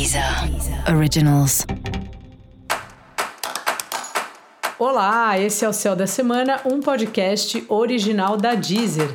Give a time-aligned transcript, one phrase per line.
[0.00, 0.24] Deezer
[0.96, 1.66] Originals.
[4.78, 9.14] Olá, esse é o Céu da Semana, um podcast original da Deezer.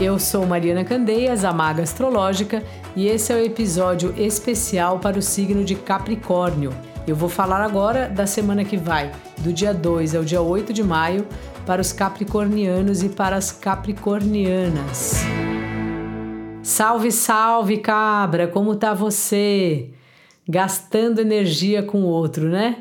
[0.00, 2.62] Eu sou Mariana Candeias, a maga astrológica,
[2.94, 6.72] e esse é o episódio especial para o signo de Capricórnio.
[7.04, 10.84] Eu vou falar agora da semana que vai, do dia 2 ao dia 8 de
[10.84, 11.26] maio,
[11.66, 15.24] para os capricornianos e para as capricornianas.
[16.66, 18.48] Salve, salve, cabra!
[18.48, 19.90] Como tá você?
[20.48, 22.78] Gastando energia com o outro, né?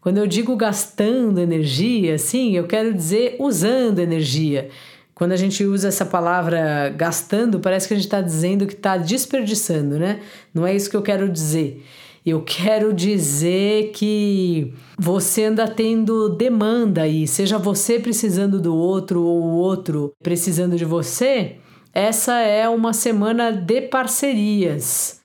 [0.00, 4.70] Quando eu digo gastando energia, sim, eu quero dizer usando energia.
[5.14, 8.96] Quando a gente usa essa palavra gastando, parece que a gente está dizendo que está
[8.96, 10.20] desperdiçando, né?
[10.54, 11.84] Não é isso que eu quero dizer.
[12.24, 19.42] Eu quero dizer que você anda tendo demanda aí, seja você precisando do outro ou
[19.42, 21.56] o outro precisando de você,
[21.96, 25.18] essa é uma semana de parcerias.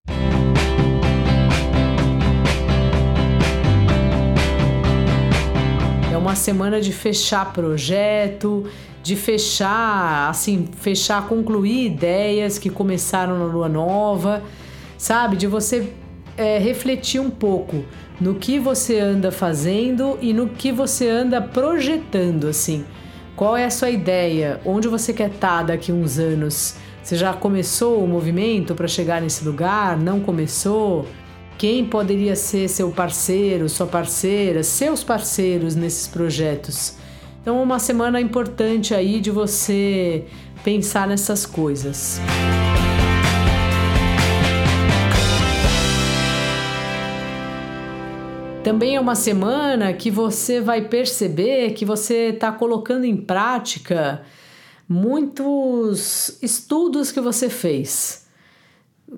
[6.10, 8.66] É uma semana de fechar projeto,
[9.04, 14.42] de fechar, assim, fechar, concluir ideias que começaram na lua nova,
[14.98, 15.36] sabe?
[15.36, 15.92] De você
[16.38, 17.84] é, refletir um pouco
[18.18, 22.86] no que você anda fazendo e no que você anda projetando, assim.
[23.36, 24.60] Qual é a sua ideia?
[24.66, 26.76] Onde você quer estar tá daqui a uns anos?
[27.02, 29.98] Você já começou o movimento para chegar nesse lugar?
[29.98, 31.08] Não começou?
[31.58, 36.96] Quem poderia ser seu parceiro, sua parceira, seus parceiros nesses projetos?
[37.42, 40.26] Então, uma semana importante aí de você
[40.64, 42.20] pensar nessas coisas.
[48.72, 54.22] Também é uma semana que você vai perceber que você está colocando em prática
[54.88, 58.26] muitos estudos que você fez.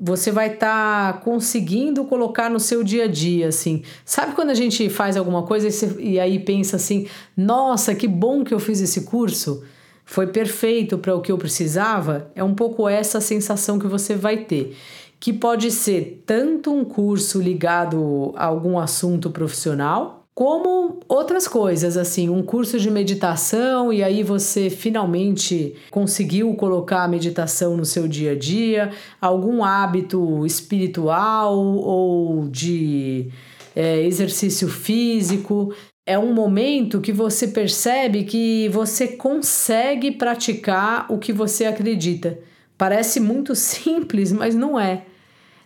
[0.01, 3.83] Você vai estar tá conseguindo colocar no seu dia a dia, assim.
[4.03, 5.67] Sabe quando a gente faz alguma coisa
[5.99, 7.05] e, e aí pensa assim:
[7.37, 9.63] nossa, que bom que eu fiz esse curso?
[10.03, 12.31] Foi perfeito para o que eu precisava?
[12.33, 14.75] É um pouco essa sensação que você vai ter
[15.23, 22.27] que pode ser tanto um curso ligado a algum assunto profissional, como outras coisas, assim,
[22.27, 28.33] um curso de meditação e aí você finalmente conseguiu colocar a meditação no seu dia
[28.33, 28.91] a dia,
[29.21, 33.29] algum hábito espiritual ou de
[33.73, 35.73] é, exercício físico.
[36.05, 42.37] É um momento que você percebe que você consegue praticar o que você acredita.
[42.77, 45.05] Parece muito simples, mas não é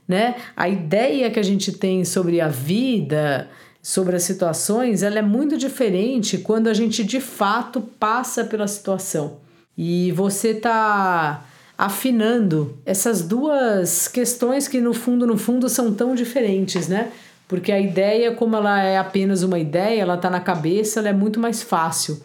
[0.07, 0.35] né?
[0.55, 3.49] A ideia que a gente tem sobre a vida,
[3.81, 9.37] sobre as situações, ela é muito diferente quando a gente de fato passa pela situação.
[9.77, 11.45] E você tá
[11.77, 17.11] afinando essas duas questões que no fundo, no fundo são tão diferentes, né?
[17.47, 21.13] Porque a ideia, como ela é apenas uma ideia, ela tá na cabeça, ela é
[21.13, 22.21] muito mais fácil.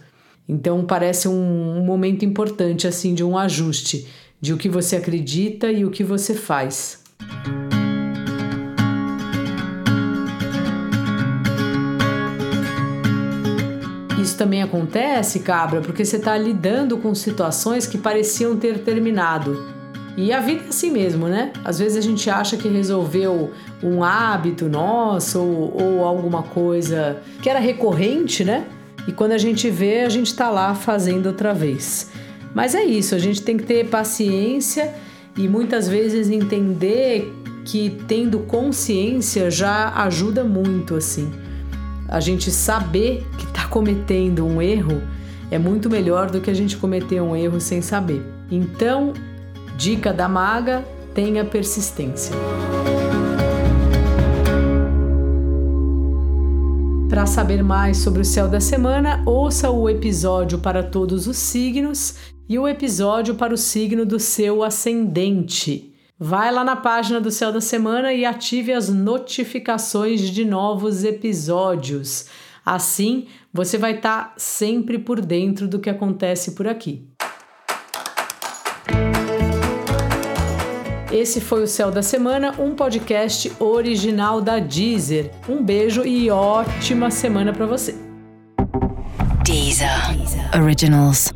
[0.49, 4.09] Então parece um, um momento importante assim de um ajuste
[4.41, 7.05] de o que você acredita e o que você faz.
[14.23, 19.67] Isso também acontece, cabra, porque você está lidando com situações que pareciam ter terminado.
[20.17, 21.53] E a vida é assim mesmo, né?
[21.65, 23.51] Às vezes a gente acha que resolveu
[23.83, 28.65] um hábito nosso ou, ou alguma coisa que era recorrente, né?
[29.09, 32.09] E quando a gente vê, a gente está lá fazendo outra vez.
[32.55, 34.95] Mas é isso, a gente tem que ter paciência
[35.37, 37.35] e muitas vezes entender
[37.65, 41.33] que tendo consciência já ajuda muito assim.
[42.13, 45.01] A gente saber que está cometendo um erro
[45.51, 48.23] é muito melhor do que a gente cometer um erro sem saber.
[48.51, 49.15] Então,
[49.79, 50.85] dica da maga:
[51.15, 52.37] tenha persistência.
[57.09, 62.17] Para saber mais sobre o céu da semana, ouça o episódio para todos os signos
[62.47, 65.92] e o episódio para o signo do seu ascendente.
[66.25, 72.27] Vai lá na página do Céu da Semana e ative as notificações de novos episódios.
[72.65, 77.09] Assim, você vai estar tá sempre por dentro do que acontece por aqui.
[81.11, 85.33] Esse foi o Céu da Semana, um podcast original da Deezer.
[85.49, 87.97] Um beijo e ótima semana para você.
[89.45, 89.91] Deezer.
[90.55, 91.33] Originals.